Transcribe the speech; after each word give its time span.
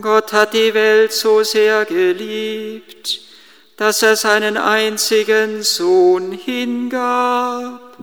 Gott 0.00 0.32
hat 0.32 0.54
die 0.54 0.74
Welt 0.74 1.12
so 1.12 1.42
sehr 1.42 1.84
geliebt, 1.84 3.20
dass 3.76 4.02
er 4.02 4.16
seinen 4.16 4.56
einzigen 4.56 5.62
Sohn 5.62 6.32
hingab, 6.32 7.96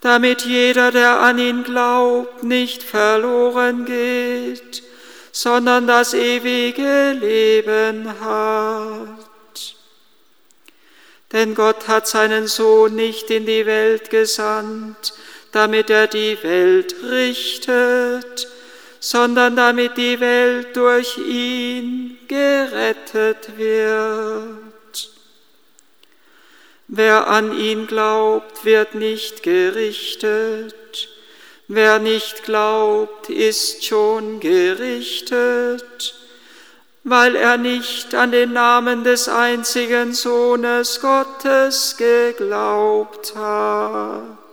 damit 0.00 0.42
jeder, 0.42 0.90
der 0.90 1.20
an 1.20 1.38
ihn 1.38 1.64
glaubt, 1.64 2.42
nicht 2.42 2.82
verloren 2.82 3.84
geht, 3.84 4.82
sondern 5.32 5.86
das 5.86 6.12
ewige 6.12 7.12
Leben 7.12 8.08
hat. 8.20 9.76
Denn 11.32 11.54
Gott 11.54 11.88
hat 11.88 12.06
seinen 12.08 12.46
Sohn 12.46 12.94
nicht 12.94 13.30
in 13.30 13.46
die 13.46 13.66
Welt 13.66 14.10
gesandt, 14.10 15.12
damit 15.52 15.90
er 15.90 16.06
die 16.06 16.38
Welt 16.42 16.94
richtet, 17.02 18.48
sondern 19.00 19.56
damit 19.56 19.96
die 19.96 20.20
Welt 20.20 20.76
durch 20.76 21.18
ihn 21.18 22.18
gerettet 22.28 23.56
wird. 23.56 24.56
Wer 26.88 27.26
an 27.26 27.56
ihn 27.58 27.86
glaubt, 27.86 28.64
wird 28.64 28.94
nicht 28.94 29.42
gerichtet. 29.42 30.74
Wer 31.68 31.98
nicht 31.98 32.44
glaubt, 32.44 33.28
ist 33.28 33.84
schon 33.84 34.38
gerichtet, 34.38 36.14
weil 37.02 37.34
er 37.34 37.56
nicht 37.56 38.14
an 38.14 38.30
den 38.30 38.52
Namen 38.52 39.02
des 39.02 39.28
einzigen 39.28 40.14
Sohnes 40.14 41.00
Gottes 41.00 41.96
geglaubt 41.96 43.34
hat. 43.34 44.45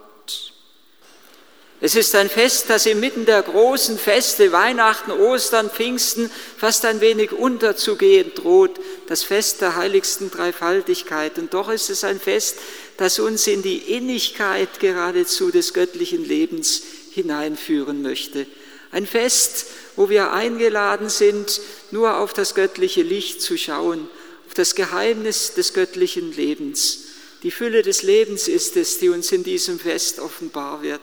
Es 1.85 1.95
ist 1.95 2.15
ein 2.15 2.29
Fest, 2.29 2.69
das 2.69 2.85
inmitten 2.85 3.25
der 3.25 3.41
großen 3.41 3.97
Feste 3.99 4.53
Weihnachten, 4.53 5.11
Ostern, 5.11 5.69
Pfingsten 5.69 6.31
fast 6.57 6.85
ein 6.85 7.01
wenig 7.01 7.33
unterzugehen 7.33 8.33
droht, 8.33 8.79
das 9.07 9.23
Fest 9.23 9.59
der 9.59 9.75
heiligsten 9.75 10.31
Dreifaltigkeit. 10.31 11.37
Und 11.37 11.53
doch 11.53 11.69
ist 11.69 11.89
es 11.89 12.05
ein 12.05 12.21
Fest, 12.21 12.55
das 12.95 13.19
uns 13.19 13.47
in 13.47 13.63
die 13.63 13.79
Innigkeit 13.79 14.79
geradezu 14.79 15.51
des 15.51 15.73
göttlichen 15.73 16.23
Lebens 16.23 16.83
hineinführen 17.11 18.01
möchte. 18.01 18.47
Ein 18.93 19.05
Fest, 19.05 19.65
wo 19.97 20.07
wir 20.07 20.31
eingeladen 20.31 21.09
sind, 21.09 21.59
nur 21.91 22.17
auf 22.19 22.31
das 22.31 22.55
göttliche 22.55 23.01
Licht 23.01 23.41
zu 23.41 23.57
schauen, 23.57 24.07
auf 24.47 24.53
das 24.53 24.75
Geheimnis 24.75 25.53
des 25.53 25.73
göttlichen 25.73 26.31
Lebens. 26.31 27.07
Die 27.43 27.51
Fülle 27.51 27.81
des 27.81 28.03
Lebens 28.03 28.47
ist 28.47 28.77
es, 28.77 28.99
die 28.99 29.09
uns 29.09 29.33
in 29.33 29.43
diesem 29.43 29.79
Fest 29.79 30.19
offenbar 30.19 30.81
wird. 30.81 31.01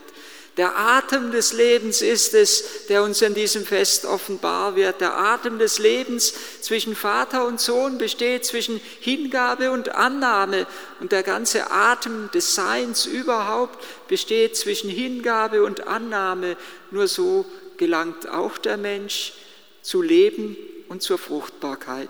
Der 0.57 0.77
Atem 0.77 1.31
des 1.31 1.53
Lebens 1.53 2.01
ist 2.01 2.33
es, 2.33 2.85
der 2.87 3.03
uns 3.03 3.21
in 3.21 3.33
diesem 3.33 3.65
Fest 3.65 4.05
offenbar 4.05 4.75
wird. 4.75 4.99
Der 4.99 5.17
Atem 5.17 5.59
des 5.59 5.79
Lebens 5.79 6.33
zwischen 6.59 6.93
Vater 6.93 7.45
und 7.45 7.61
Sohn 7.61 7.97
besteht 7.97 8.45
zwischen 8.45 8.81
Hingabe 8.99 9.71
und 9.71 9.95
Annahme. 9.95 10.67
Und 10.99 11.13
der 11.13 11.23
ganze 11.23 11.71
Atem 11.71 12.29
des 12.33 12.53
Seins 12.53 13.05
überhaupt 13.05 13.79
besteht 14.09 14.57
zwischen 14.57 14.89
Hingabe 14.89 15.63
und 15.63 15.87
Annahme. 15.87 16.57
Nur 16.91 17.07
so 17.07 17.45
gelangt 17.77 18.27
auch 18.27 18.57
der 18.57 18.75
Mensch 18.75 19.33
zu 19.81 20.01
Leben 20.01 20.57
und 20.89 21.01
zur 21.01 21.17
Fruchtbarkeit. 21.17 22.09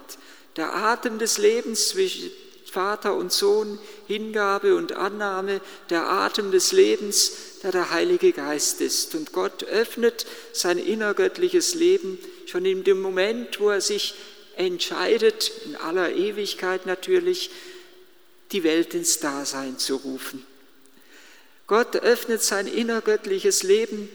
Der 0.56 0.75
Atem 0.75 1.19
des 1.19 1.38
Lebens 1.38 1.90
zwischen 1.90 2.31
Vater 2.72 3.16
und 3.16 3.34
Sohn, 3.34 3.80
Hingabe 4.08 4.76
und 4.76 4.94
Annahme, 4.94 5.59
der 5.90 6.08
Atem 6.08 6.52
des 6.52 6.72
Lebens, 6.72 7.34
der 7.64 7.74
der 7.74 7.92
Heilige 7.92 8.32
Geist 8.32 8.80
ist. 8.80 9.14
Und 9.14 9.34
Gott 9.34 9.64
öffnet 9.66 10.26
sein 10.54 10.78
innergöttliches 10.78 11.76
Leben 11.76 12.18
schon 12.46 12.64
in 12.64 12.86
dem 12.86 13.02
Moment, 13.02 13.59
wo 13.59 13.72
er 13.72 13.82
sich 13.82 14.14
entscheidet, 14.56 15.52
in 15.66 15.76
aller 15.76 16.16
Ewigkeit 16.16 16.86
natürlich, 16.86 17.52
die 18.54 18.64
Welt 18.64 18.94
ins 18.94 19.20
Dasein 19.20 19.78
zu 19.78 19.98
rufen. 19.98 20.46
Gott 21.68 21.98
öffnet 21.98 22.42
sein 22.42 22.68
innergöttliches 22.68 23.64
Leben 23.64 24.08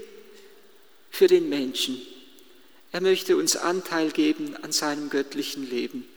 für 1.11 1.27
den 1.27 1.51
Menschen. 1.51 2.01
Er 2.93 3.03
möchte 3.03 3.37
uns 3.37 3.55
Anteil 3.57 4.11
geben 4.13 4.57
an 4.63 4.73
seinem 4.73 5.11
göttlichen 5.11 5.69
Leben. 5.69 6.09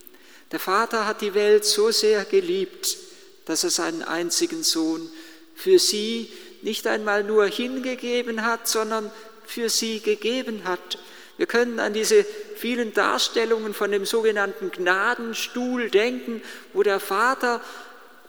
Der 0.52 0.60
Vater 0.60 1.06
hat 1.06 1.22
die 1.22 1.34
Welt 1.34 1.64
so 1.64 1.92
sehr 1.92 2.26
geliebt, 2.26 2.98
dass 3.46 3.64
er 3.64 3.70
seinen 3.70 4.04
einzigen 4.04 4.64
Sohn 4.64 5.10
für 5.56 5.78
sie 5.78 6.32
nicht 6.62 6.88
einmal 6.88 7.24
nur 7.24 7.46
hingegeben 7.46 8.44
hat, 8.44 8.68
sondern 8.68 9.12
für 9.46 9.70
sie 9.70 10.00
gegeben 10.00 10.64
hat. 10.66 10.98
Wir 11.38 11.46
können 11.46 11.80
an 11.80 11.94
diese 11.94 12.26
vielen 12.56 12.94
Darstellungen 12.94 13.74
von 13.74 13.92
dem 13.92 14.06
sogenannten 14.06 14.72
Gnadenstuhl 14.72 15.90
denken, 15.90 16.42
wo 16.74 16.84
der 16.84 17.00
Vater 17.00 17.62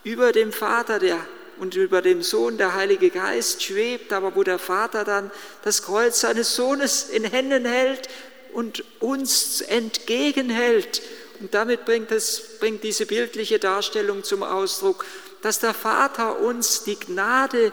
über 0.05 0.33
dem 0.33 0.53
Vater 0.53 0.99
der 0.99 1.19
und 1.59 1.75
über 1.75 2.01
dem 2.01 2.23
Sohn 2.23 2.57
der 2.57 2.75
Heilige 2.75 3.11
Geist 3.11 3.63
schwebt, 3.63 4.13
aber 4.13 4.35
wo 4.35 4.43
der 4.43 4.59
Vater 4.59 5.05
dann 5.05 5.31
das 5.63 5.83
Kreuz 5.83 6.21
seines 6.21 6.55
Sohnes 6.57 7.11
in 7.11 7.25
Händen 7.25 7.67
hält 7.67 8.09
und 8.53 8.85
uns 9.01 9.61
entgegenhält. 9.61 11.03
Und 11.41 11.55
damit 11.55 11.85
bringt, 11.85 12.13
es, 12.13 12.59
bringt 12.61 12.85
diese 12.85 13.07
bildliche 13.07 13.59
Darstellung 13.59 14.23
zum 14.25 14.43
Ausdruck, 14.43 15.05
dass 15.43 15.59
der 15.59 15.75
Vater 15.75 16.39
uns 16.39 16.85
die 16.85 16.99
Gnade 16.99 17.73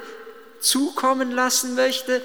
zukommen 0.59 1.31
lassen 1.31 1.75
möchte, 1.75 2.21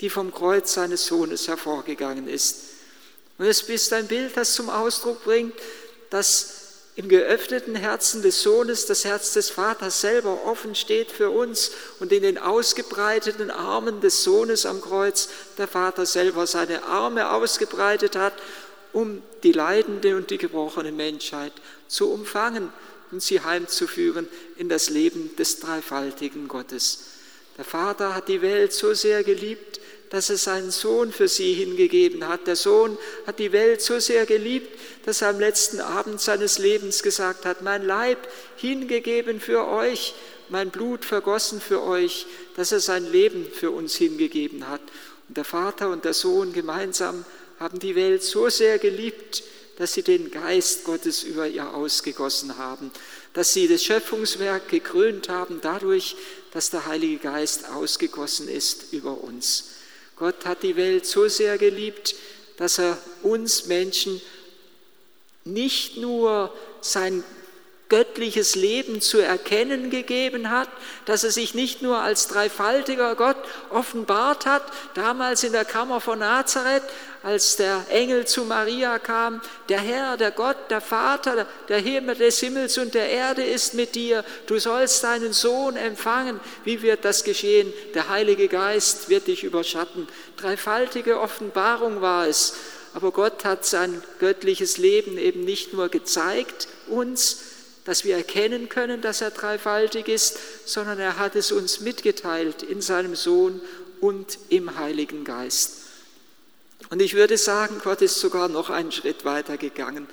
die 0.00 0.10
vom 0.10 0.32
Kreuz 0.32 0.74
seines 0.74 1.06
Sohnes 1.06 1.48
hervorgegangen 1.48 2.28
ist. 2.28 2.60
Und 3.38 3.46
es 3.46 3.62
ist 3.62 3.92
ein 3.92 4.06
Bild, 4.06 4.36
das 4.36 4.54
zum 4.54 4.70
Ausdruck 4.70 5.24
bringt, 5.24 5.54
dass 6.10 6.64
im 6.96 7.08
geöffneten 7.08 7.74
Herzen 7.74 8.22
des 8.22 8.42
Sohnes 8.42 8.86
das 8.86 9.04
Herz 9.04 9.32
des 9.32 9.50
Vaters 9.50 10.00
selber 10.00 10.44
offen 10.44 10.76
steht 10.76 11.10
für 11.10 11.30
uns 11.30 11.72
und 11.98 12.12
in 12.12 12.22
den 12.22 12.38
ausgebreiteten 12.38 13.50
Armen 13.50 14.00
des 14.00 14.22
Sohnes 14.22 14.64
am 14.64 14.80
Kreuz 14.80 15.28
der 15.58 15.66
Vater 15.66 16.06
selber 16.06 16.46
seine 16.46 16.84
Arme 16.84 17.30
ausgebreitet 17.30 18.14
hat, 18.14 18.34
um 18.94 19.22
die 19.42 19.52
leidende 19.52 20.16
und 20.16 20.30
die 20.30 20.38
gebrochene 20.38 20.92
Menschheit 20.92 21.52
zu 21.88 22.10
umfangen 22.10 22.72
und 23.10 23.22
sie 23.22 23.40
heimzuführen 23.40 24.28
in 24.56 24.68
das 24.68 24.88
Leben 24.88 25.36
des 25.36 25.60
dreifaltigen 25.60 26.48
Gottes. 26.48 27.04
Der 27.58 27.64
Vater 27.64 28.14
hat 28.14 28.28
die 28.28 28.42
Welt 28.42 28.72
so 28.72 28.94
sehr 28.94 29.22
geliebt, 29.22 29.80
dass 30.10 30.30
er 30.30 30.36
seinen 30.36 30.70
Sohn 30.70 31.12
für 31.12 31.28
sie 31.28 31.54
hingegeben 31.54 32.28
hat. 32.28 32.46
Der 32.46 32.56
Sohn 32.56 32.96
hat 33.26 33.38
die 33.38 33.52
Welt 33.52 33.82
so 33.82 33.98
sehr 33.98 34.26
geliebt, 34.26 34.78
dass 35.04 35.22
er 35.22 35.30
am 35.30 35.40
letzten 35.40 35.80
Abend 35.80 36.20
seines 36.20 36.58
Lebens 36.58 37.02
gesagt 37.02 37.44
hat, 37.44 37.62
mein 37.62 37.84
Leib 37.84 38.18
hingegeben 38.56 39.40
für 39.40 39.66
euch, 39.66 40.14
mein 40.48 40.70
Blut 40.70 41.04
vergossen 41.04 41.60
für 41.60 41.82
euch, 41.82 42.26
dass 42.56 42.70
er 42.70 42.80
sein 42.80 43.10
Leben 43.10 43.46
für 43.46 43.70
uns 43.70 43.96
hingegeben 43.96 44.68
hat. 44.68 44.82
Und 45.28 45.36
der 45.36 45.44
Vater 45.44 45.90
und 45.90 46.04
der 46.04 46.14
Sohn 46.14 46.52
gemeinsam 46.52 47.24
haben 47.64 47.78
die 47.78 47.94
Welt 47.94 48.22
so 48.22 48.50
sehr 48.50 48.78
geliebt, 48.78 49.42
dass 49.78 49.94
sie 49.94 50.02
den 50.02 50.30
Geist 50.30 50.84
Gottes 50.84 51.22
über 51.22 51.48
ihr 51.48 51.72
ausgegossen 51.72 52.58
haben, 52.58 52.90
dass 53.32 53.54
sie 53.54 53.66
das 53.68 53.82
Schöpfungswerk 53.82 54.68
gekrönt 54.68 55.30
haben 55.30 55.60
dadurch, 55.62 56.14
dass 56.52 56.68
der 56.68 56.84
Heilige 56.84 57.16
Geist 57.16 57.66
ausgegossen 57.70 58.48
ist 58.48 58.92
über 58.92 59.16
uns. 59.24 59.70
Gott 60.16 60.44
hat 60.44 60.62
die 60.62 60.76
Welt 60.76 61.06
so 61.06 61.26
sehr 61.26 61.56
geliebt, 61.56 62.14
dass 62.58 62.78
er 62.78 62.98
uns 63.22 63.64
Menschen 63.64 64.20
nicht 65.44 65.96
nur 65.96 66.54
sein 66.82 67.24
göttliches 67.88 68.56
Leben 68.56 69.00
zu 69.00 69.18
erkennen 69.18 69.88
gegeben 69.88 70.50
hat, 70.50 70.68
dass 71.04 71.24
er 71.24 71.30
sich 71.30 71.54
nicht 71.54 71.80
nur 71.80 71.98
als 71.98 72.28
dreifaltiger 72.28 73.14
Gott 73.14 73.36
offenbart 73.70 74.46
hat, 74.46 74.64
damals 74.94 75.44
in 75.44 75.52
der 75.52 75.64
Kammer 75.64 76.00
von 76.00 76.18
Nazareth, 76.18 76.82
als 77.24 77.56
der 77.56 77.86
Engel 77.88 78.26
zu 78.26 78.44
Maria 78.44 78.98
kam, 78.98 79.40
der 79.70 79.80
Herr, 79.80 80.18
der 80.18 80.30
Gott, 80.30 80.56
der 80.68 80.82
Vater, 80.82 81.46
der 81.68 81.78
Himmel 81.78 82.16
des 82.16 82.38
Himmels 82.38 82.76
und 82.76 82.92
der 82.92 83.08
Erde 83.08 83.42
ist 83.42 83.72
mit 83.72 83.94
dir, 83.94 84.22
du 84.46 84.58
sollst 84.58 85.02
deinen 85.02 85.32
Sohn 85.32 85.76
empfangen. 85.76 86.38
Wie 86.64 86.82
wird 86.82 87.02
das 87.06 87.24
geschehen? 87.24 87.72
Der 87.94 88.10
Heilige 88.10 88.48
Geist 88.48 89.08
wird 89.08 89.26
dich 89.26 89.42
überschatten. 89.42 90.06
Dreifaltige 90.36 91.18
Offenbarung 91.18 92.02
war 92.02 92.28
es. 92.28 92.56
Aber 92.92 93.10
Gott 93.10 93.42
hat 93.44 93.64
sein 93.64 94.02
göttliches 94.18 94.76
Leben 94.76 95.16
eben 95.16 95.44
nicht 95.44 95.72
nur 95.72 95.88
gezeigt 95.88 96.68
uns, 96.88 97.38
dass 97.86 98.04
wir 98.04 98.16
erkennen 98.16 98.68
können, 98.68 99.00
dass 99.00 99.22
er 99.22 99.30
dreifaltig 99.30 100.08
ist, 100.08 100.38
sondern 100.66 100.98
er 100.98 101.18
hat 101.18 101.36
es 101.36 101.52
uns 101.52 101.80
mitgeteilt 101.80 102.62
in 102.62 102.82
seinem 102.82 103.14
Sohn 103.16 103.62
und 104.00 104.38
im 104.50 104.78
Heiligen 104.78 105.24
Geist. 105.24 105.83
Und 106.90 107.02
ich 107.02 107.14
würde 107.14 107.38
sagen, 107.38 107.80
Gott 107.82 108.02
ist 108.02 108.20
sogar 108.20 108.48
noch 108.48 108.70
einen 108.70 108.92
Schritt 108.92 109.24
weiter 109.24 109.56
gegangen. 109.56 110.06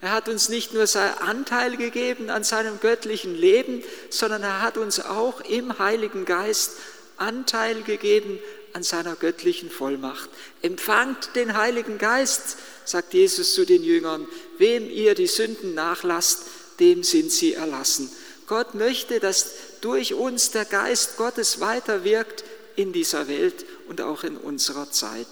Er 0.00 0.12
hat 0.12 0.28
uns 0.28 0.48
nicht 0.48 0.74
nur 0.74 0.86
seinen 0.86 1.18
Anteil 1.18 1.76
gegeben 1.76 2.28
an 2.28 2.44
seinem 2.44 2.78
göttlichen 2.80 3.34
Leben, 3.34 3.82
sondern 4.10 4.42
er 4.42 4.60
hat 4.60 4.76
uns 4.76 5.00
auch 5.00 5.40
im 5.40 5.78
Heiligen 5.78 6.24
Geist 6.24 6.72
Anteil 7.16 7.82
gegeben 7.82 8.38
an 8.74 8.82
seiner 8.82 9.14
göttlichen 9.14 9.70
Vollmacht. 9.70 10.28
Empfangt 10.62 11.36
den 11.36 11.56
Heiligen 11.56 11.96
Geist, 11.98 12.58
sagt 12.84 13.14
Jesus 13.14 13.54
zu 13.54 13.64
den 13.64 13.82
Jüngern. 13.82 14.26
Wem 14.58 14.90
ihr 14.90 15.14
die 15.14 15.28
Sünden 15.28 15.74
nachlasst, 15.74 16.42
dem 16.80 17.02
sind 17.02 17.30
sie 17.30 17.54
erlassen. 17.54 18.10
Gott 18.46 18.74
möchte, 18.74 19.20
dass 19.20 19.52
durch 19.80 20.14
uns 20.14 20.50
der 20.50 20.64
Geist 20.64 21.16
Gottes 21.16 21.60
weiterwirkt 21.60 22.44
in 22.76 22.92
dieser 22.92 23.28
Welt 23.28 23.64
und 23.88 24.00
auch 24.00 24.24
in 24.24 24.36
unserer 24.36 24.90
Zeit. 24.90 25.28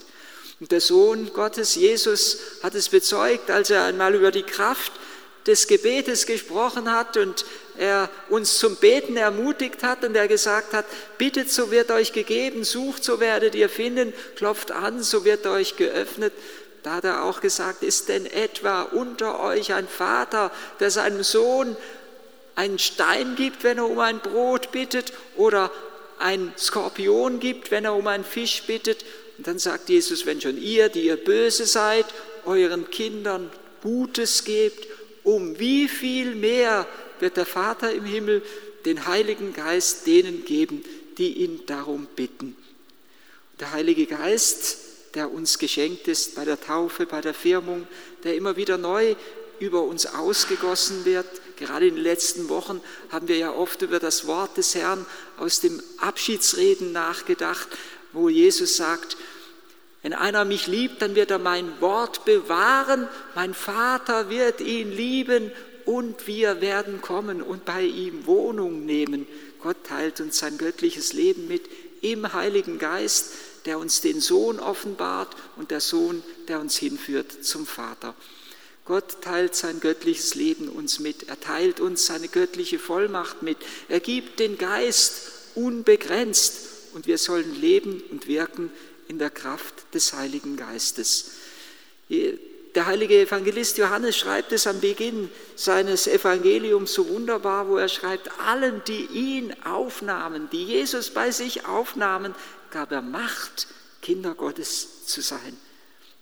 Und 0.62 0.70
der 0.70 0.80
Sohn 0.80 1.32
Gottes, 1.32 1.74
Jesus, 1.74 2.38
hat 2.62 2.76
es 2.76 2.88
bezeugt, 2.88 3.50
als 3.50 3.70
er 3.70 3.82
einmal 3.82 4.14
über 4.14 4.30
die 4.30 4.44
Kraft 4.44 4.92
des 5.44 5.66
Gebetes 5.66 6.24
gesprochen 6.24 6.92
hat 6.92 7.16
und 7.16 7.44
er 7.76 8.08
uns 8.28 8.58
zum 8.58 8.76
Beten 8.76 9.16
ermutigt 9.16 9.82
hat 9.82 10.04
und 10.04 10.14
er 10.14 10.28
gesagt 10.28 10.72
hat, 10.72 10.84
bittet, 11.18 11.50
so 11.50 11.72
wird 11.72 11.90
euch 11.90 12.12
gegeben, 12.12 12.62
sucht, 12.62 13.02
so 13.02 13.18
werdet 13.18 13.56
ihr 13.56 13.68
finden, 13.68 14.12
klopft 14.36 14.70
an, 14.70 15.02
so 15.02 15.24
wird 15.24 15.48
euch 15.48 15.74
geöffnet. 15.76 16.32
Da 16.84 16.94
hat 16.94 17.04
er 17.06 17.24
auch 17.24 17.40
gesagt, 17.40 17.82
ist 17.82 18.08
denn 18.08 18.24
etwa 18.24 18.82
unter 18.82 19.40
euch 19.40 19.74
ein 19.74 19.88
Vater, 19.88 20.52
der 20.78 20.92
seinem 20.92 21.24
Sohn 21.24 21.76
einen 22.54 22.78
Stein 22.78 23.34
gibt, 23.34 23.64
wenn 23.64 23.78
er 23.78 23.88
um 23.88 23.98
ein 23.98 24.20
Brot 24.20 24.70
bittet, 24.70 25.12
oder 25.36 25.72
ein 26.20 26.54
Skorpion 26.56 27.40
gibt, 27.40 27.72
wenn 27.72 27.84
er 27.84 27.96
um 27.96 28.06
einen 28.06 28.22
Fisch 28.22 28.62
bittet? 28.62 29.04
Und 29.42 29.48
dann 29.48 29.58
sagt 29.58 29.88
Jesus, 29.88 30.24
wenn 30.24 30.40
schon 30.40 30.56
ihr, 30.56 30.88
die 30.88 31.06
ihr 31.06 31.16
böse 31.16 31.66
seid, 31.66 32.06
euren 32.44 32.88
Kindern 32.90 33.50
Gutes 33.82 34.44
gebt, 34.44 34.86
um 35.24 35.58
wie 35.58 35.88
viel 35.88 36.36
mehr 36.36 36.86
wird 37.18 37.36
der 37.36 37.44
Vater 37.44 37.92
im 37.92 38.04
Himmel 38.04 38.42
den 38.84 39.04
Heiligen 39.08 39.52
Geist 39.52 40.06
denen 40.06 40.44
geben, 40.44 40.84
die 41.18 41.38
ihn 41.38 41.66
darum 41.66 42.06
bitten. 42.14 42.56
Der 43.58 43.72
Heilige 43.72 44.06
Geist, 44.06 44.78
der 45.14 45.32
uns 45.32 45.58
geschenkt 45.58 46.06
ist 46.06 46.36
bei 46.36 46.44
der 46.44 46.60
Taufe, 46.60 47.04
bei 47.04 47.20
der 47.20 47.34
Firmung, 47.34 47.88
der 48.22 48.36
immer 48.36 48.54
wieder 48.54 48.78
neu 48.78 49.16
über 49.58 49.82
uns 49.82 50.06
ausgegossen 50.06 51.04
wird. 51.04 51.26
Gerade 51.56 51.88
in 51.88 51.96
den 51.96 52.04
letzten 52.04 52.48
Wochen 52.48 52.80
haben 53.10 53.26
wir 53.26 53.38
ja 53.38 53.52
oft 53.52 53.82
über 53.82 53.98
das 53.98 54.28
Wort 54.28 54.56
des 54.56 54.76
Herrn 54.76 55.04
aus 55.36 55.58
dem 55.58 55.82
Abschiedsreden 55.98 56.92
nachgedacht, 56.92 57.66
wo 58.12 58.28
Jesus 58.28 58.76
sagt, 58.76 59.16
wenn 60.02 60.14
einer 60.14 60.44
mich 60.44 60.66
liebt, 60.66 61.00
dann 61.00 61.14
wird 61.14 61.30
er 61.30 61.38
mein 61.38 61.80
Wort 61.80 62.24
bewahren, 62.24 63.08
mein 63.34 63.54
Vater 63.54 64.30
wird 64.30 64.60
ihn 64.60 64.90
lieben 64.90 65.52
und 65.84 66.26
wir 66.26 66.60
werden 66.60 67.00
kommen 67.00 67.40
und 67.40 67.64
bei 67.64 67.82
ihm 67.82 68.26
Wohnung 68.26 68.84
nehmen. 68.84 69.26
Gott 69.62 69.76
teilt 69.84 70.20
uns 70.20 70.38
sein 70.38 70.58
göttliches 70.58 71.12
Leben 71.12 71.46
mit 71.46 71.62
im 72.00 72.32
Heiligen 72.32 72.78
Geist, 72.78 73.32
der 73.64 73.78
uns 73.78 74.00
den 74.00 74.20
Sohn 74.20 74.58
offenbart 74.58 75.36
und 75.56 75.70
der 75.70 75.80
Sohn, 75.80 76.24
der 76.48 76.58
uns 76.58 76.76
hinführt 76.76 77.44
zum 77.44 77.64
Vater. 77.64 78.14
Gott 78.84 79.22
teilt 79.22 79.54
sein 79.54 79.78
göttliches 79.78 80.34
Leben 80.34 80.68
uns 80.68 80.98
mit. 80.98 81.28
Er 81.28 81.38
teilt 81.38 81.78
uns 81.78 82.06
seine 82.06 82.26
göttliche 82.26 82.80
Vollmacht 82.80 83.42
mit. 83.42 83.58
Er 83.88 84.00
gibt 84.00 84.40
den 84.40 84.58
Geist 84.58 85.30
unbegrenzt 85.54 86.71
und 86.94 87.06
wir 87.06 87.18
sollen 87.18 87.60
leben 87.60 88.02
und 88.10 88.26
wirken 88.26 88.70
in 89.08 89.18
der 89.18 89.30
Kraft 89.30 89.94
des 89.94 90.12
Heiligen 90.12 90.56
Geistes. 90.56 91.32
Der 92.74 92.86
heilige 92.86 93.20
Evangelist 93.20 93.76
Johannes 93.76 94.16
schreibt 94.16 94.52
es 94.52 94.66
am 94.66 94.80
Beginn 94.80 95.30
seines 95.56 96.06
Evangeliums 96.06 96.94
so 96.94 97.08
wunderbar, 97.08 97.68
wo 97.68 97.76
er 97.76 97.88
schreibt, 97.88 98.30
allen, 98.40 98.82
die 98.86 99.06
ihn 99.12 99.54
aufnahmen, 99.64 100.48
die 100.50 100.64
Jesus 100.64 101.10
bei 101.10 101.30
sich 101.30 101.66
aufnahmen, 101.66 102.34
gab 102.70 102.92
er 102.92 103.02
Macht, 103.02 103.66
Kinder 104.00 104.34
Gottes 104.34 105.04
zu 105.06 105.20
sein. 105.20 105.56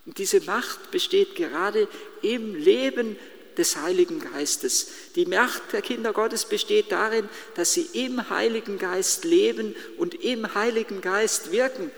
Und 0.07 0.19
diese 0.19 0.41
Macht 0.41 0.91
besteht 0.91 1.37
gerade 1.37 1.87
im 2.23 2.57
Leben 2.57 3.17
des 3.57 3.77
Heiligen 3.77 4.21
Geistes. 4.21 4.89
Die 5.17 5.27
Macht 5.27 5.63
der 5.73 5.83
Kinder 5.83 6.13
Gottes 6.13 6.45
besteht 6.45 6.93
darin, 6.93 7.29
dass 7.55 7.73
sie 7.73 7.89
im 7.93 8.31
Heiligen 8.31 8.79
Geist 8.79 9.25
leben 9.25 9.75
und 9.99 10.15
im 10.15 10.55
Heiligen 10.55 11.01
Geist 11.01 11.53
wirken. 11.53 11.91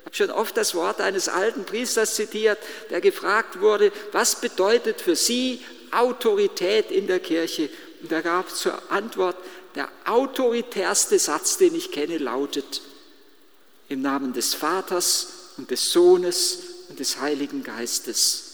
Ich 0.00 0.06
habe 0.06 0.16
schon 0.16 0.30
oft 0.30 0.56
das 0.56 0.74
Wort 0.74 1.00
eines 1.00 1.28
alten 1.28 1.64
Priesters 1.64 2.14
zitiert, 2.14 2.58
der 2.90 3.00
gefragt 3.00 3.60
wurde, 3.60 3.92
was 4.12 4.40
bedeutet 4.40 5.00
für 5.00 5.16
Sie 5.16 5.60
Autorität 5.90 6.90
in 6.90 7.06
der 7.06 7.20
Kirche? 7.20 7.68
Und 8.02 8.10
er 8.10 8.22
gab 8.22 8.50
zur 8.50 8.90
Antwort, 8.90 9.36
der 9.74 9.88
autoritärste 10.04 11.18
Satz, 11.18 11.58
den 11.58 11.74
ich 11.74 11.92
kenne, 11.92 12.18
lautet, 12.18 12.82
im 13.88 14.02
Namen 14.02 14.32
des 14.32 14.54
Vaters 14.54 15.52
und 15.56 15.70
des 15.70 15.92
Sohnes 15.92 16.58
und 16.88 16.98
des 16.98 17.20
Heiligen 17.20 17.62
Geistes. 17.62 18.49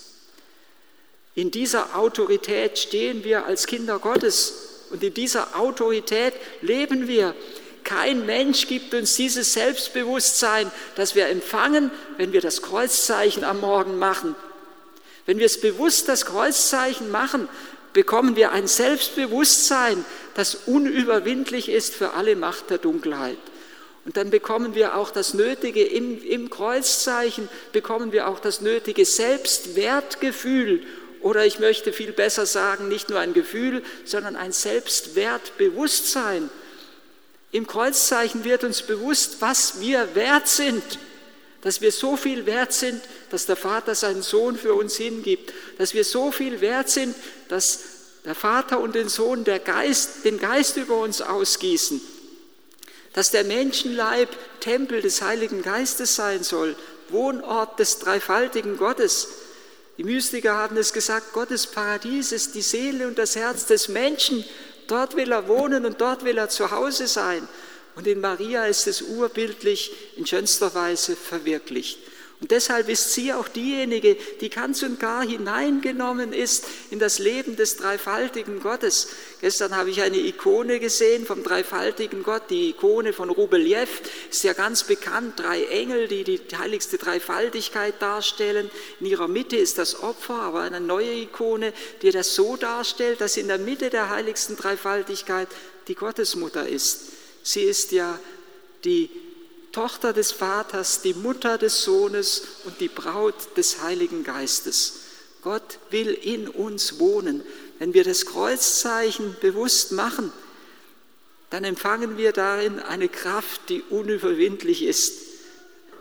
In 1.37 1.51
dieser 1.51 1.95
Autorität 1.97 2.79
stehen 2.79 3.23
wir 3.23 3.45
als 3.45 3.67
Kinder 3.67 3.99
Gottes 3.99 4.87
und 4.91 5.03
in 5.05 5.13
dieser 5.13 5.55
Autorität 5.59 6.33
leben 6.63 7.09
wir. 7.09 7.35
Kein 7.85 8.25
Mensch 8.25 8.67
gibt 8.67 8.95
uns 8.95 9.17
dieses 9.17 9.53
Selbstbewusstsein, 9.53 10.73
das 10.97 11.15
wir 11.15 11.29
empfangen, 11.29 11.91
wenn 12.17 12.33
wir 12.33 12.41
das 12.41 12.63
Kreuzzeichen 12.63 13.45
am 13.45 13.61
Morgen 13.61 13.99
machen. 13.99 14.35
Wenn 15.27 15.39
wir 15.39 15.45
es 15.45 15.61
bewusst 15.61 16.09
das 16.09 16.25
Kreuzzeichen 16.25 17.11
machen, 17.11 17.51
bekommen 17.93 18.35
wir 18.35 18.53
ein 18.53 18.67
Selbstbewusstsein, 18.67 20.07
das 20.35 20.55
unüberwindlich 20.67 21.69
ist 21.69 21.95
für 21.95 22.15
alle 22.15 22.35
Macht 22.35 22.71
der 22.71 22.79
Dunkelheit. 22.79 23.39
Und 24.07 24.17
dann 24.17 24.31
bekommen 24.31 24.75
wir 24.75 24.97
auch 24.97 25.11
das 25.11 25.35
nötige, 25.35 25.85
im, 25.85 26.23
im 26.23 26.49
Kreuzzeichen 26.49 27.49
bekommen 27.73 28.13
wir 28.13 28.29
auch 28.29 28.41
das 28.41 28.63
nötige 28.63 29.05
Selbstwertgefühl 29.05 30.83
oder 31.27 31.45
ich 31.45 31.59
möchte 31.59 31.93
viel 31.93 32.13
besser 32.13 32.47
sagen, 32.47 32.87
nicht 32.87 33.11
nur 33.11 33.19
ein 33.19 33.35
Gefühl, 33.35 33.83
sondern 34.05 34.37
ein 34.37 34.53
Selbstwertbewusstsein. 34.53 36.49
Im 37.51 37.67
Kreuzzeichen 37.67 38.45
wird 38.45 38.63
uns 38.63 38.83
bewusst, 38.83 39.39
was 39.41 39.81
wir 39.81 40.15
wert 40.15 40.47
sind, 40.47 40.85
dass 41.63 41.81
wir 41.81 41.91
so 41.91 42.17
viel 42.17 42.47
wert 42.47 42.73
sind, 42.73 43.03
dass 43.31 43.45
der 43.45 43.57
Vater 43.57 43.97
seinen 43.97 44.23
Sohn 44.23 44.57
für 44.57 44.75
uns 44.75 44.95
hingibt, 44.95 45.53
dass 45.79 45.95
wir 45.95 46.05
so 46.05 46.31
viel 46.31 46.61
wert 46.61 46.89
sind, 46.91 47.17
dass 47.49 47.81
der 48.25 48.37
Vater 48.37 48.79
und 48.79 48.95
den 48.95 49.09
Sohn 49.09 49.43
der 49.43 49.59
Geist, 49.59 50.25
den 50.25 50.39
Geist 50.39 50.77
über 50.77 51.01
uns 51.01 51.23
ausgießen, 51.23 52.01
dass 53.15 53.33
der 53.33 53.43
Menschenleib 53.43 54.29
Tempel 54.61 55.03
des 55.03 55.23
Heiligen 55.23 55.63
Geistes 55.63 56.15
sein 56.15 56.45
soll, 56.45 56.77
Wohnort 57.09 57.81
des 57.81 57.99
dreifaltigen 57.99 58.77
Gottes. 58.77 59.27
Die 59.99 60.05
Mystiker 60.05 60.55
haben 60.55 60.77
es 60.77 60.93
gesagt, 60.93 61.33
Gottes 61.33 61.67
Paradies 61.67 62.33
ist 62.33 62.55
die 62.55 62.63
Seele 62.63 63.07
und 63.07 63.19
das 63.19 63.35
Herz 63.35 63.67
des 63.67 63.89
Menschen, 63.89 64.45
Dort 64.87 65.17
will 65.17 65.33
er 65.33 65.49
wohnen 65.49 65.85
und 65.85 66.01
dort 66.01 66.25
will 66.25 66.39
er 66.39 66.49
zu 66.49 66.71
Hause 66.71 67.09
sein. 67.09 67.47
Und 67.97 68.07
in 68.07 68.21
Maria 68.21 68.67
ist 68.67 68.87
es 68.87 69.03
urbildlich 69.03 69.93
in 70.17 70.27
schönster 70.27 70.75
Weise 70.75 71.17
verwirklicht. 71.17 71.99
Und 72.39 72.51
deshalb 72.51 72.91
ist 72.91 73.15
sie 73.15 73.33
auch 73.33 73.49
diejenige, 73.49 74.15
die 74.43 74.51
ganz 74.51 74.83
und 74.83 75.01
gar 75.01 75.27
hineingenommen 75.27 76.35
ist 76.35 76.67
in 76.91 76.99
das 76.99 77.19
Leben 77.19 77.57
des 77.57 77.79
dreifaltigen 77.79 78.61
Gottes. 78.61 79.09
Gestern 79.41 79.75
habe 79.75 79.89
ich 79.89 80.03
eine 80.03 80.19
Ikone 80.19 80.79
gesehen 80.79 81.25
vom 81.25 81.43
dreifaltigen 81.43 82.23
Gott, 82.23 82.43
die 82.51 82.71
Ikone 82.71 83.15
von 83.15 83.31
Rubeljew, 83.31 83.89
ist 84.31 84.45
ja 84.45 84.53
ganz 84.53 84.85
bekannt, 84.85 85.41
drei 85.41 85.65
Engel, 85.65 86.09
die 86.09 86.25
die 86.25 86.41
heiligste 86.59 86.99
Dreifaltigkeit 86.99 87.95
darstellen. 88.03 88.71
In 89.01 89.07
ihrer 89.07 89.29
Mitte 89.29 89.57
ist 89.57 89.79
das 89.79 90.03
Opfer, 90.03 90.35
aber 90.35 90.61
eine 90.61 90.81
neue 90.81 91.13
Ikone, 91.13 91.73
die 92.03 92.11
das 92.11 92.35
so 92.35 92.57
darstellt, 92.57 93.23
dass 93.23 93.39
in 93.39 93.49
der 93.49 93.59
Mitte 93.59 93.89
der 93.89 94.11
heiligsten 94.11 94.57
Dreifaltigkeit 94.57 95.49
die 95.89 95.95
Gottesmutter 95.95 96.69
ist. 96.69 97.13
Sie 97.43 97.63
ist 97.63 97.93
ja 97.93 98.19
die 98.85 99.09
Tochter 99.77 100.15
des 100.15 100.33
Vaters, 100.33 101.03
die 101.03 101.13
Mutter 101.13 101.59
des 101.59 101.83
Sohnes 101.83 102.41
und 102.65 102.81
die 102.81 102.89
Braut 102.89 103.35
des 103.59 103.83
Heiligen 103.83 104.25
Geistes. 104.25 105.01
Gott 105.43 105.79
will 105.91 106.09
in 106.15 106.49
uns 106.49 106.99
wohnen. 106.99 107.43
Wenn 107.79 107.93
wir 107.93 108.03
das 108.03 108.25
Kreuzzeichen 108.25 109.37
bewusst 109.43 109.93
machen, 109.93 110.33
dann 111.51 111.63
empfangen 111.65 112.17
wir 112.17 112.33
darin 112.33 112.81
eine 112.81 113.11
Kraft, 113.11 113.69
die 113.69 113.83
unüberwindlich 113.83 114.83
ist. 114.83 115.13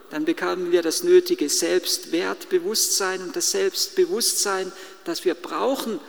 Dann 0.09 0.23
bekommen 0.23 0.71
wir 0.71 0.81
das 0.81 1.03
nötige 1.03 1.49
Selbstwertbewusstsein 1.49 3.21
und 3.23 3.35
das 3.35 3.51
Selbstbewusstsein, 3.51 4.71
das 5.03 5.25
wir 5.25 5.33
brauchen, 5.33 5.99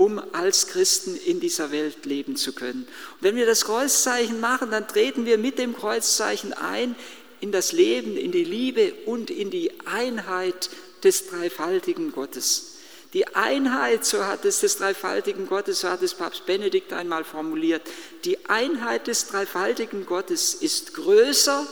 um 0.00 0.18
als 0.32 0.68
Christen 0.68 1.14
in 1.14 1.40
dieser 1.40 1.72
Welt 1.72 2.06
leben 2.06 2.34
zu 2.34 2.54
können. 2.54 2.84
Und 2.84 3.20
wenn 3.20 3.36
wir 3.36 3.44
das 3.44 3.66
Kreuzzeichen 3.66 4.40
machen, 4.40 4.70
dann 4.70 4.88
treten 4.88 5.26
wir 5.26 5.36
mit 5.36 5.58
dem 5.58 5.76
Kreuzzeichen 5.76 6.54
ein 6.54 6.96
in 7.40 7.52
das 7.52 7.72
Leben, 7.72 8.16
in 8.16 8.32
die 8.32 8.44
Liebe 8.44 8.94
und 9.04 9.30
in 9.30 9.50
die 9.50 9.70
Einheit 9.84 10.70
des 11.04 11.26
dreifaltigen 11.26 12.12
Gottes. 12.12 12.78
Die 13.12 13.26
Einheit, 13.34 14.06
so 14.06 14.24
hat 14.24 14.46
es 14.46 14.60
des 14.60 14.78
dreifaltigen 14.78 15.46
Gottes, 15.46 15.80
so 15.80 15.90
hat 15.90 16.00
es 16.00 16.14
Papst 16.14 16.46
Benedikt 16.46 16.94
einmal 16.94 17.22
formuliert, 17.22 17.82
die 18.24 18.46
Einheit 18.46 19.06
des 19.06 19.26
dreifaltigen 19.26 20.06
Gottes 20.06 20.54
ist 20.54 20.94
größer 20.94 21.66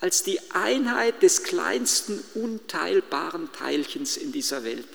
als 0.00 0.24
die 0.24 0.40
Einheit 0.50 1.22
des 1.22 1.44
kleinsten 1.44 2.24
unteilbaren 2.34 3.52
Teilchens 3.52 4.16
in 4.16 4.32
dieser 4.32 4.64
Welt. 4.64 4.88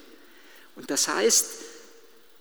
Und 0.75 0.91
das 0.91 1.07
heißt, 1.07 1.72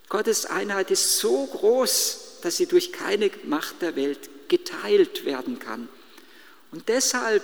Gottes 0.08 0.46
Einheit 0.46 0.90
ist 0.90 1.18
so 1.18 1.46
groß, 1.46 2.40
dass 2.42 2.56
sie 2.56 2.66
durch 2.66 2.92
keine 2.92 3.30
Macht 3.44 3.82
der 3.82 3.96
Welt 3.96 4.48
geteilt 4.48 5.24
werden 5.24 5.58
kann. 5.58 5.88
Und 6.70 6.88
deshalb 6.88 7.42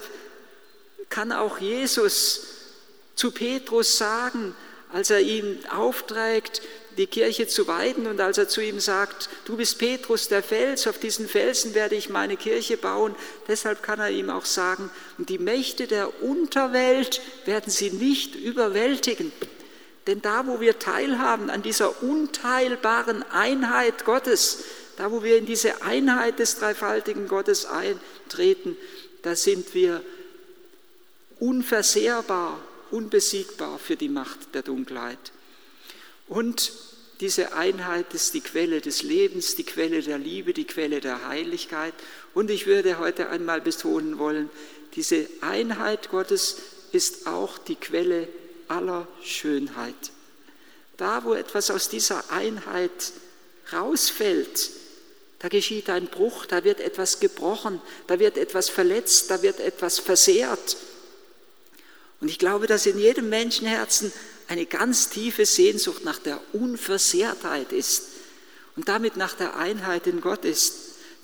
kann 1.09 1.33
auch 1.33 1.59
Jesus 1.59 2.43
zu 3.15 3.31
Petrus 3.31 3.97
sagen, 3.97 4.55
als 4.93 5.11
er 5.11 5.21
ihm 5.21 5.59
aufträgt, 5.71 6.63
die 6.97 7.07
Kirche 7.07 7.47
zu 7.47 7.69
weiden 7.69 8.07
und 8.07 8.21
als 8.21 8.39
er 8.39 8.49
zu 8.49 8.61
ihm 8.61 8.81
sagt, 8.81 9.29
du 9.45 9.57
bist 9.57 9.79
Petrus 9.79 10.29
der 10.29 10.43
Fels, 10.43 10.87
auf 10.87 10.99
diesen 10.99 11.29
Felsen 11.29 11.75
werde 11.75 11.95
ich 11.95 12.09
meine 12.09 12.37
Kirche 12.37 12.77
bauen, 12.77 13.15
deshalb 13.47 13.83
kann 13.83 14.01
er 14.01 14.11
ihm 14.11 14.31
auch 14.31 14.45
sagen, 14.45 14.91
die 15.19 15.39
Mächte 15.39 15.87
der 15.87 16.23
Unterwelt 16.23 17.21
werden 17.45 17.71
sie 17.71 17.91
nicht 17.91 18.35
überwältigen. 18.35 19.33
Denn 20.09 20.23
da, 20.23 20.47
wo 20.47 20.59
wir 20.59 20.79
teilhaben 20.79 21.51
an 21.51 21.63
dieser 21.63 22.03
unteilbaren 22.03 23.23
Einheit 23.25 24.07
Gottes, 24.07 24.65
da, 24.97 25.13
wo 25.13 25.23
wir 25.23 25.37
in 25.37 25.45
diese 25.45 25.83
Einheit 25.83 26.39
des 26.39 26.59
dreifaltigen 26.59 27.29
Gottes 27.29 27.67
eintreten, 27.67 28.75
da 29.21 29.37
sind 29.37 29.75
wir 29.75 30.03
unversehrbar, 31.39 32.59
unbesiegbar 32.91 33.79
für 33.79 33.97
die 33.97 34.09
Macht 34.09 34.55
der 34.55 34.63
Dunkelheit. 34.63 35.19
Und 36.27 36.73
diese 37.21 37.53
Einheit 37.53 38.15
ist 38.15 38.33
die 38.33 38.41
Quelle 38.41 38.81
des 38.81 39.03
Lebens, 39.03 39.57
die 39.57 39.65
Quelle 39.65 40.01
der 40.01 40.17
Liebe, 40.17 40.55
die 40.55 40.67
Quelle 40.67 41.01
der 41.01 41.29
Heiligkeit. 41.29 41.93
Und 42.33 42.51
ich 42.51 42.67
würde 42.67 42.99
heute 42.99 43.29
einmal 43.29 43.61
betonen 43.61 44.19
wollen, 44.19 44.49
diese 44.95 45.29
Einheit 45.43 46.09
Gottes 46.09 46.57
ist 46.93 47.27
auch 47.27 47.59
die 47.59 47.77
Quelle 47.77 48.27
aller 48.69 49.07
Schönheit. 49.23 49.95
Da, 50.97 51.25
wo 51.25 51.35
etwas 51.35 51.71
aus 51.71 51.89
dieser 51.89 52.31
Einheit 52.31 53.13
rausfällt, 53.73 54.71
da 55.39 55.49
geschieht 55.49 55.89
ein 55.91 56.07
Bruch, 56.07 56.47
da 56.47 56.65
wird 56.65 56.81
etwas 56.81 57.21
gebrochen, 57.21 57.81
da 58.09 58.19
wird 58.19 58.37
etwas 58.37 58.69
verletzt, 58.69 59.31
da 59.31 59.43
wird 59.43 59.61
etwas 59.61 60.01
versehrt. 60.01 60.77
Und 62.21 62.29
ich 62.29 62.39
glaube, 62.39 62.67
dass 62.67 62.87
in 62.87 62.99
jedem 62.99 63.29
Menschenherzen 63.29 64.13
eine 64.49 64.67
ganz 64.67 65.11
tiefe 65.11 65.47
Sehnsucht 65.47 66.05
nach 66.05 66.19
der 66.19 66.41
Unversehrtheit 66.53 67.73
ist 67.73 68.05
und 68.75 68.89
damit 68.89 69.17
nach 69.17 69.35
der 69.35 69.57
Einheit 69.57 70.07
in 70.09 70.21
Gott 70.21 70.45
ist, 70.45 70.75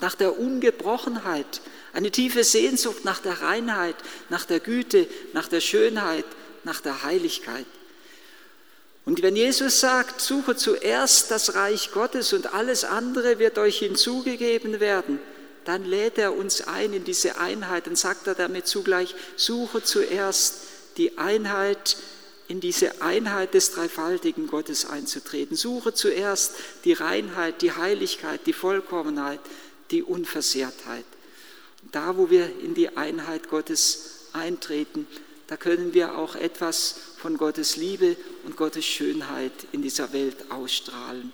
nach 0.01 0.15
der 0.15 0.39
Ungebrochenheit, 0.39 1.61
eine 1.93 2.11
tiefe 2.11 2.45
Sehnsucht 2.45 3.05
nach 3.05 3.21
der 3.21 3.41
Reinheit, 3.41 3.97
nach 4.29 4.45
der 4.45 4.61
Güte, 4.61 5.09
nach 5.33 5.49
der 5.49 5.61
Schönheit, 5.61 6.25
nach 6.65 6.81
der 6.81 7.03
Heiligkeit. 7.03 7.67
Und 9.05 9.23
wenn 9.23 9.37
Jesus 9.37 9.81
sagt, 9.81 10.21
suche 10.21 10.57
zuerst 10.57 11.31
das 11.31 11.55
Reich 11.55 11.93
Gottes 11.93 12.33
und 12.33 12.55
alles 12.55 12.85
andere 12.85 13.39
wird 13.39 13.59
euch 13.59 13.79
hinzugegeben 13.79 14.81
werden, 14.81 15.21
dann 15.65 15.85
lädt 15.85 16.19
er 16.19 16.35
uns 16.35 16.67
ein 16.67 16.93
in 16.93 17.05
diese 17.05 17.39
Einheit 17.39 17.87
und 17.87 17.99
sagt 17.99 18.27
er 18.27 18.35
damit 18.35 18.67
zugleich, 18.67 19.15
suche 19.37 19.83
zuerst 19.83 20.57
die 20.97 21.19
Einheit, 21.19 21.97
in 22.47 22.61
diese 22.61 23.01
Einheit 23.01 23.55
des 23.55 23.73
dreifaltigen 23.73 24.47
Gottes 24.47 24.85
einzutreten. 24.87 25.57
Suche 25.57 25.95
zuerst 25.95 26.55
die 26.85 26.93
Reinheit, 26.93 27.63
die 27.63 27.73
Heiligkeit, 27.73 28.41
die 28.47 28.53
Vollkommenheit, 28.53 29.41
die 29.91 30.03
Unversehrtheit. 30.03 31.05
Da, 31.93 32.17
wo 32.17 32.31
wir 32.31 32.51
in 32.61 32.75
die 32.75 32.97
Einheit 32.97 33.49
Gottes 33.49 34.29
eintreten, 34.33 35.07
da 35.47 35.57
können 35.57 35.93
wir 35.95 36.17
auch 36.17 36.37
etwas 36.37 36.97
von 37.19 37.37
Gottes 37.37 37.77
Liebe 37.77 38.17
und 38.45 38.57
Gottes 38.57 38.85
Schönheit 38.85 39.53
in 39.73 39.83
dieser 39.83 40.13
Welt 40.13 40.51
ausstrahlen. 40.51 41.33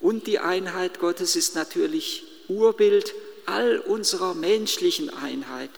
Und 0.00 0.26
die 0.26 0.38
Einheit 0.38 0.98
Gottes 0.98 1.36
ist 1.36 1.54
natürlich 1.54 2.24
Urbild 2.48 3.14
all 3.46 3.78
unserer 3.78 4.34
menschlichen 4.34 5.10
Einheit 5.10 5.70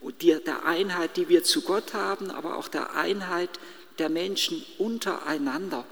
und 0.00 0.22
der 0.22 0.64
Einheit, 0.64 1.16
die 1.16 1.28
wir 1.28 1.42
zu 1.44 1.62
Gott 1.62 1.94
haben, 1.94 2.30
aber 2.30 2.56
auch 2.56 2.68
der 2.68 2.94
Einheit 2.94 3.50
der 3.98 4.08
Menschen 4.08 4.64
untereinander. 4.78 5.84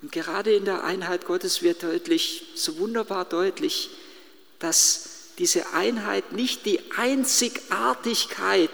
Und 0.00 0.10
gerade 0.10 0.52
in 0.52 0.64
der 0.64 0.82
Einheit 0.84 1.26
Gottes 1.26 1.62
wird 1.62 1.82
deutlich, 1.84 2.46
so 2.56 2.78
wunderbar 2.78 3.24
deutlich, 3.24 3.90
dass 4.58 5.08
diese 5.38 5.72
Einheit 5.72 6.32
nicht 6.32 6.66
die 6.66 6.80
Einzigartigkeit 6.96 8.70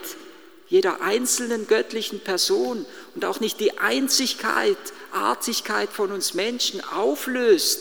jeder 0.68 1.00
einzelnen 1.00 1.66
göttlichen 1.66 2.20
Person 2.20 2.84
und 3.14 3.24
auch 3.24 3.40
nicht 3.40 3.60
die 3.60 3.78
Einzigkeit, 3.78 4.76
Artigkeit 5.12 5.90
von 5.90 6.12
uns 6.12 6.34
Menschen 6.34 6.82
auflöst, 6.84 7.80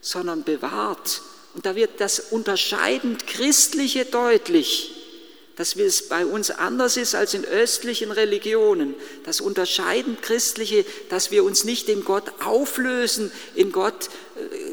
sondern 0.00 0.44
bewahrt. 0.44 1.22
Und 1.54 1.66
da 1.66 1.74
wird 1.74 2.00
das 2.00 2.20
unterscheidend 2.20 3.26
Christliche 3.26 4.04
deutlich 4.04 4.94
dass 5.58 5.74
es 5.74 6.06
bei 6.06 6.24
uns 6.24 6.52
anders 6.52 6.96
ist 6.96 7.16
als 7.16 7.34
in 7.34 7.44
östlichen 7.44 8.12
Religionen. 8.12 8.94
Das 9.24 9.40
unterscheidend 9.40 10.22
Christliche, 10.22 10.84
dass 11.08 11.32
wir 11.32 11.42
uns 11.42 11.64
nicht 11.64 11.88
in 11.88 12.04
Gott 12.04 12.30
auflösen, 12.44 13.32
in 13.56 13.72
Gott, 13.72 14.08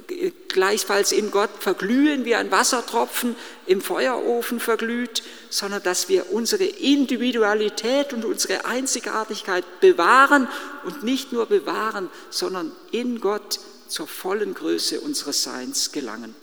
äh, 0.10 0.32
gleichfalls 0.56 1.12
in 1.12 1.32
Gott 1.32 1.50
verglühen 1.60 2.24
wie 2.24 2.34
ein 2.34 2.50
Wassertropfen 2.50 3.36
im 3.68 3.82
Feuerofen 3.82 4.62
verglüht, 4.62 5.22
sondern 5.50 5.84
dass 5.84 6.08
wir 6.08 6.32
unsere 6.32 6.64
Individualität 6.64 8.14
und 8.14 8.24
unsere 8.24 8.64
Einzigartigkeit 8.64 9.66
bewahren 9.82 10.48
und 10.86 11.04
nicht 11.04 11.34
nur 11.34 11.46
bewahren, 11.46 12.10
sondern 12.30 12.72
in 12.92 13.20
Gott 13.20 13.60
zur 13.90 14.08
vollen 14.08 14.54
Größe 14.54 15.02
unseres 15.02 15.44
Seins 15.44 15.92
gelangen. 15.92 16.34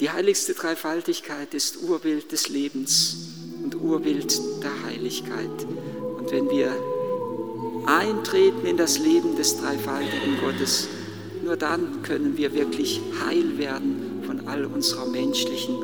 Die 0.00 0.10
heiligste 0.10 0.54
Dreifaltigkeit 0.54 1.52
ist 1.52 1.82
Urbild 1.82 2.32
des 2.32 2.48
Lebens 2.48 3.16
und 3.62 3.74
Urbild 3.74 4.40
der 4.62 4.84
Heiligkeit. 4.84 5.66
Und 6.16 6.30
wenn 6.30 6.48
wir 6.48 6.72
eintreten 7.84 8.64
in 8.64 8.78
das 8.78 8.98
Leben 8.98 9.36
des 9.36 9.58
dreifaltigen 9.58 10.40
Gottes, 10.40 10.88
nur 11.48 11.56
dann 11.56 12.02
können 12.02 12.36
wir 12.36 12.52
wirklich 12.52 13.00
heil 13.26 13.56
werden 13.56 14.22
von 14.26 14.46
all 14.46 14.66
unserer 14.66 15.06
menschlichen 15.06 15.74